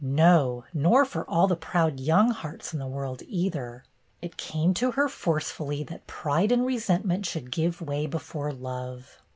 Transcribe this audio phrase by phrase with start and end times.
[0.03, 3.83] No, nor for all the proud young hearts in the world, either!
[4.19, 9.19] It came to her forcefully that pride and resentment should give way before love.